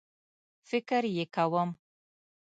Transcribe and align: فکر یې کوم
فکر 0.69 1.03
یې 1.15 1.25
کوم 1.35 1.69